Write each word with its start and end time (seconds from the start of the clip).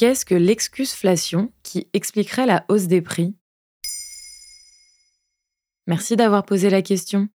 Qu'est-ce 0.00 0.24
que 0.24 0.34
l'excuseflation 0.34 1.52
qui 1.62 1.88
expliquerait 1.92 2.46
la 2.46 2.64
hausse 2.70 2.86
des 2.86 3.02
prix? 3.02 3.34
Merci 5.86 6.16
d'avoir 6.16 6.46
posé 6.46 6.70
la 6.70 6.80
question. 6.80 7.28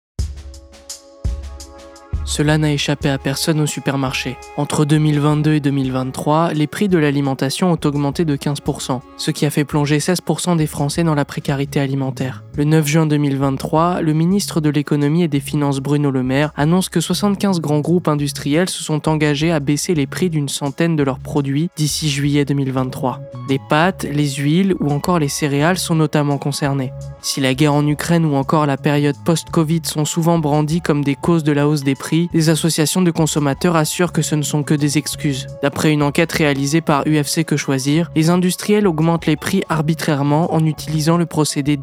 Cela 2.23 2.58
n'a 2.58 2.72
échappé 2.72 3.09
à 3.09 3.17
personne 3.17 3.59
au 3.59 3.66
supermarché. 3.66 4.38
Entre 4.55 4.86
2022 4.86 5.55
et 5.55 5.59
2023, 5.59 6.53
les 6.53 6.67
prix 6.67 6.88
de 6.88 6.98
l'alimentation 6.98 7.70
ont 7.70 7.80
augmenté 7.84 8.23
de 8.23 8.38
15%, 8.38 9.02
ce 9.17 9.31
qui 9.31 9.45
a 9.45 9.50
fait 9.50 9.66
plonger 9.66 9.98
16% 9.98 10.55
des 10.55 10.66
Français 10.66 11.03
dans 11.03 11.16
la 11.16 11.25
précarité 11.25 11.81
alimentaire. 11.81 12.42
Le 12.55 12.66
9 12.66 12.85
juin 12.85 13.05
2023, 13.07 14.02
le 14.02 14.13
ministre 14.13 14.61
de 14.61 14.70
l'économie 14.70 15.23
et 15.23 15.27
des 15.27 15.39
finances 15.39 15.80
Bruno 15.80 16.11
Le 16.11 16.21
Maire 16.21 16.52
annonce 16.55 16.88
que 16.88 17.02
75 17.02 17.59
grands 17.59 17.80
groupes 17.80 18.07
industriels 18.07 18.70
se 18.70 18.84
sont 18.84 19.09
engagés 19.09 19.52
à 19.52 19.59
baisser 19.59 19.95
les 19.95 20.05
prix 20.05 20.30
d'une 20.30 20.49
centaine 20.49 20.95
de 20.95 21.02
leurs 21.02 21.17
produits 21.17 21.72
d'ici 21.75 22.11
juillet 22.11 22.45
2023. 22.45 23.22
Les 23.50 23.59
pâtes, 23.69 24.03
les 24.03 24.30
huiles 24.30 24.75
ou 24.80 24.92
encore 24.92 25.17
les 25.17 25.30
céréales 25.30 25.80
sont 25.80 25.95
notamment 25.95 26.38
concernés. 26.38 26.94
Si 27.23 27.42
la 27.42 27.55
guerre 27.55 27.73
en 27.73 27.88
Ukraine 27.88 28.25
ou 28.25 28.36
encore 28.36 28.66
la 28.66 28.77
période 28.77 29.16
post-Covid 29.25 29.81
sont 29.86 30.05
souvent 30.05 30.38
brandis 30.38 30.81
comme 30.81 31.03
des 31.03 31.16
causes 31.16 31.44
de 31.44 31.53
la 31.53 31.67
hausse 31.67 31.83
des 31.83 31.95
prix, 31.95 32.30
les 32.33 32.49
associations 32.49 33.02
de 33.02 33.11
consommateurs 33.11 33.77
assurent 33.77 34.11
que 34.11 34.22
ce 34.22 34.36
ne 34.36 34.42
sont 34.44 34.61
que 34.61 34.73
des 34.73 34.97
excuses. 34.97 35.47
D'après 35.64 35.92
une 35.92 36.03
enquête 36.03 36.33
réalisée 36.33 36.81
par 36.81 37.03
UFC 37.08 37.45
Que 37.45 37.58
Choisir, 37.58 38.11
les 38.16 38.30
industriels 38.30 38.88
augmentent 38.88 39.25
les 39.25 39.38
prix 39.38 39.64
arbitrairement 39.70 40.53
en 40.53 40.66
utilisant 40.66 41.17
le 41.17 41.25
procédé 41.25 41.77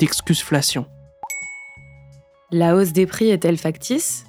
La 2.51 2.75
hausse 2.75 2.93
des 2.93 3.07
prix 3.07 3.31
est-elle 3.31 3.59
factice? 3.59 4.25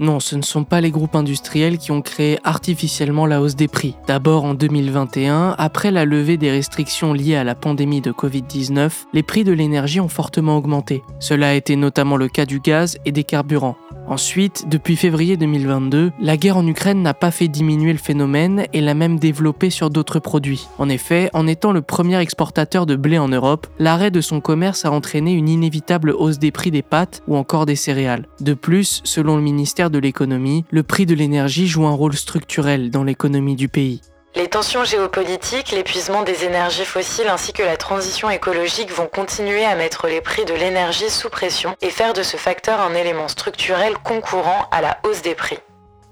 Non, 0.00 0.18
ce 0.18 0.34
ne 0.34 0.40
sont 0.40 0.64
pas 0.64 0.80
les 0.80 0.90
groupes 0.90 1.14
industriels 1.14 1.76
qui 1.76 1.92
ont 1.92 2.00
créé 2.00 2.38
artificiellement 2.42 3.26
la 3.26 3.42
hausse 3.42 3.54
des 3.54 3.68
prix. 3.68 3.96
D'abord 4.06 4.44
en 4.44 4.54
2021, 4.54 5.54
après 5.58 5.90
la 5.90 6.06
levée 6.06 6.38
des 6.38 6.50
restrictions 6.50 7.12
liées 7.12 7.36
à 7.36 7.44
la 7.44 7.54
pandémie 7.54 8.00
de 8.00 8.10
Covid-19, 8.10 8.90
les 9.12 9.22
prix 9.22 9.44
de 9.44 9.52
l'énergie 9.52 10.00
ont 10.00 10.08
fortement 10.08 10.56
augmenté. 10.56 11.02
Cela 11.18 11.50
a 11.50 11.52
été 11.52 11.76
notamment 11.76 12.16
le 12.16 12.28
cas 12.28 12.46
du 12.46 12.60
gaz 12.60 12.96
et 13.04 13.12
des 13.12 13.24
carburants. 13.24 13.76
Ensuite, 14.10 14.68
depuis 14.68 14.96
février 14.96 15.36
2022, 15.36 16.10
la 16.20 16.36
guerre 16.36 16.56
en 16.56 16.66
Ukraine 16.66 17.00
n'a 17.00 17.14
pas 17.14 17.30
fait 17.30 17.46
diminuer 17.46 17.92
le 17.92 17.98
phénomène 17.98 18.66
et 18.72 18.80
l'a 18.80 18.94
même 18.94 19.20
développé 19.20 19.70
sur 19.70 19.88
d'autres 19.88 20.18
produits. 20.18 20.66
En 20.78 20.88
effet, 20.88 21.30
en 21.32 21.46
étant 21.46 21.70
le 21.70 21.80
premier 21.80 22.18
exportateur 22.18 22.86
de 22.86 22.96
blé 22.96 23.18
en 23.18 23.28
Europe, 23.28 23.68
l'arrêt 23.78 24.10
de 24.10 24.20
son 24.20 24.40
commerce 24.40 24.84
a 24.84 24.90
entraîné 24.90 25.30
une 25.30 25.48
inévitable 25.48 26.10
hausse 26.10 26.40
des 26.40 26.50
prix 26.50 26.72
des 26.72 26.82
pâtes 26.82 27.22
ou 27.28 27.36
encore 27.36 27.66
des 27.66 27.76
céréales. 27.76 28.26
De 28.40 28.54
plus, 28.54 29.00
selon 29.04 29.36
le 29.36 29.42
ministère 29.42 29.90
de 29.90 30.00
l'économie, 30.00 30.64
le 30.72 30.82
prix 30.82 31.06
de 31.06 31.14
l'énergie 31.14 31.68
joue 31.68 31.86
un 31.86 31.92
rôle 31.92 32.16
structurel 32.16 32.90
dans 32.90 33.04
l'économie 33.04 33.54
du 33.54 33.68
pays. 33.68 34.00
Les 34.36 34.46
tensions 34.46 34.84
géopolitiques, 34.84 35.72
l'épuisement 35.72 36.22
des 36.22 36.44
énergies 36.44 36.84
fossiles 36.84 37.26
ainsi 37.28 37.52
que 37.52 37.64
la 37.64 37.76
transition 37.76 38.30
écologique 38.30 38.92
vont 38.92 39.08
continuer 39.08 39.64
à 39.64 39.74
mettre 39.74 40.06
les 40.06 40.20
prix 40.20 40.44
de 40.44 40.54
l'énergie 40.54 41.10
sous 41.10 41.28
pression 41.28 41.74
et 41.82 41.90
faire 41.90 42.12
de 42.12 42.22
ce 42.22 42.36
facteur 42.36 42.80
un 42.80 42.94
élément 42.94 43.26
structurel 43.26 43.94
concourant 44.04 44.68
à 44.70 44.82
la 44.82 44.98
hausse 45.04 45.22
des 45.22 45.34
prix. 45.34 45.58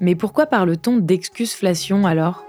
Mais 0.01 0.17
pourquoi 0.17 0.47
parle-t-on 0.47 0.97
d'excuseflation 0.97 2.07
alors? 2.07 2.45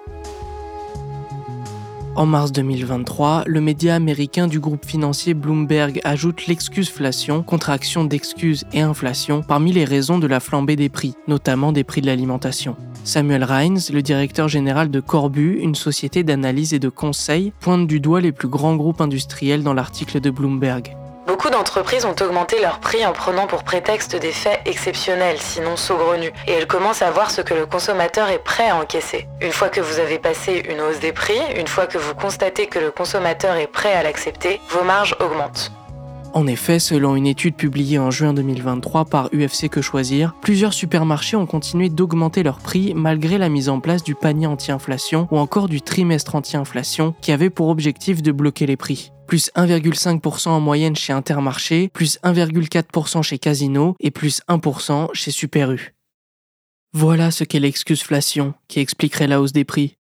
En 2.16 2.26
mars 2.26 2.52
2023, 2.52 3.44
le 3.46 3.62
média 3.62 3.94
américain 3.94 4.48
du 4.48 4.60
groupe 4.60 4.84
financier 4.84 5.36
Bloomberg 5.36 6.02
ajoute 6.04 6.48
l'excuseflation, 6.48 7.44
contraction 7.44 8.04
d'excuses 8.04 8.66
et 8.74 8.82
inflation, 8.82 9.44
parmi 9.44 9.72
les 9.72 9.86
raisons 9.86 10.18
de 10.18 10.28
la 10.28 10.40
flambée 10.40 10.76
des 10.76 10.90
prix, 10.90 11.14
notamment 11.28 11.72
des 11.72 11.84
prix 11.84 12.02
de 12.02 12.08
l'alimentation. 12.08 12.76
Samuel 13.04 13.44
Rhines, 13.44 13.80
le 13.92 14.02
directeur 14.02 14.48
général 14.48 14.92
de 14.92 15.00
Corbu, 15.00 15.60
une 15.60 15.76
société 15.76 16.24
d'analyse 16.24 16.74
et 16.74 16.80
de 16.80 16.90
conseil, 16.90 17.54
pointe 17.60 17.88
du 17.88 18.00
doigt 18.00 18.22
les 18.22 18.32
plus 18.32 18.48
grands 18.48 18.76
groupes 18.76 19.02
industriels 19.02 19.64
dans 19.64 19.74
l'article 19.74 20.20
de 20.20 20.30
Bloomberg. 20.30 20.96
Beaucoup 21.26 21.50
d'entreprises 21.52 22.06
ont 22.06 22.16
augmenté 22.22 22.60
leurs 22.60 22.80
prix 22.80 23.06
en 23.06 23.14
prenant 23.14 23.46
pour 23.46 23.64
prétexte 23.64 24.16
des 24.16 24.32
faits 24.32 24.62
exceptionnels, 24.66 25.38
sinon 25.40 25.76
saugrenus, 25.76 26.32
et 26.48 26.52
elles 26.54 26.68
commencent 26.68 27.04
à 27.04 27.12
voir 27.12 27.30
ce 27.32 27.42
que 27.42 27.54
le 27.54 27.66
consommateur 27.66 28.30
est 28.30 28.44
prêt 28.44 28.70
à 28.70 28.76
encaisser. 28.76 29.28
Une 29.40 29.52
fois 29.52 29.70
que 29.70 29.80
vous 29.80 30.00
avez 30.00 30.18
passé 30.18 30.64
une 30.70 30.82
hausse 30.82 31.00
des 31.00 31.14
prix, 31.14 31.40
une 31.56 31.68
fois 31.68 31.86
que 31.86 31.98
vous 31.98 32.16
constatez 32.16 32.68
que 32.68 32.80
le 32.80 32.92
consommateur 32.92 33.56
est 33.58 33.72
prêt 33.72 33.94
à 33.94 34.04
l'accepter, 34.04 34.60
vos 34.70 34.84
marges 34.84 35.16
augmentent. 35.20 35.72
En 36.34 36.46
effet, 36.48 36.80
selon 36.80 37.16
une 37.16 37.26
étude 37.26 37.56
publiée 37.56 37.98
en 37.98 38.12
juin 38.12 38.34
2023 38.34 39.06
par 39.06 39.30
UFC 39.34 39.68
Que 39.70 39.82
Choisir, 39.82 40.36
plusieurs 40.42 40.74
supermarchés 40.74 41.36
ont 41.36 41.46
continué 41.46 41.90
d'augmenter 41.90 42.44
leurs 42.44 42.60
prix 42.60 42.94
malgré 42.96 43.38
la 43.38 43.50
mise 43.50 43.70
en 43.70 43.80
place 43.80 44.04
du 44.04 44.16
panier 44.16 44.48
anti-inflation 44.48 45.28
ou 45.32 45.38
encore 45.38 45.68
du 45.68 45.82
trimestre 45.82 46.36
anti-inflation 46.36 47.16
qui 47.22 47.32
avait 47.32 47.50
pour 47.50 47.70
objectif 47.70 48.22
de 48.22 48.32
bloquer 48.32 48.66
les 48.66 48.78
prix 48.78 49.12
plus 49.30 49.52
1,5% 49.56 50.50
en 50.50 50.60
moyenne 50.60 50.96
chez 50.96 51.14
Intermarché, 51.14 51.92
plus 51.94 52.18
1,4% 52.24 53.22
chez 53.22 53.38
Casino 53.38 53.96
et 54.00 54.10
plus 54.10 54.42
1% 54.50 55.10
chez 55.14 55.30
Super 55.30 55.72
U. 55.72 55.94
Voilà 56.94 57.30
ce 57.30 57.44
qu'est 57.44 57.60
l'excuseflation 57.60 58.56
qui 58.68 58.80
expliquerait 58.80 59.28
la 59.28 59.40
hausse 59.40 59.54
des 59.54 59.66
prix. 59.66 59.99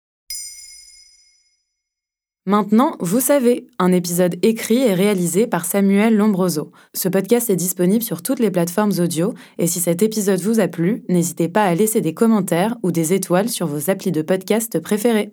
Maintenant, 2.48 2.96
vous 3.00 3.20
savez, 3.20 3.68
un 3.78 3.92
épisode 3.92 4.36
écrit 4.42 4.80
et 4.80 4.96
réalisé 4.96 5.46
par 5.46 5.64
Samuel 5.64 6.18
Lombroso. 6.18 6.72
Ce 6.96 7.08
podcast 7.08 7.52
est 7.52 7.56
disponible 7.56 8.04
sur 8.04 8.24
toutes 8.24 8.40
les 8.40 8.50
plateformes 8.50 8.94
audio 9.00 9.36
et 9.60 9.68
si 9.68 9.80
cet 9.80 10.02
épisode 10.02 10.42
vous 10.42 10.60
a 10.60 10.68
plu, 10.68 11.04
n'hésitez 11.08 11.50
pas 11.50 11.66
à 11.66 11.76
laisser 11.76 12.02
des 12.02 12.16
commentaires 12.16 12.78
ou 12.82 12.92
des 12.92 13.14
étoiles 13.14 13.50
sur 13.50 13.68
vos 13.68 13.92
applis 13.92 14.12
de 14.12 14.24
podcast 14.24 14.80
préférés. 14.80 15.32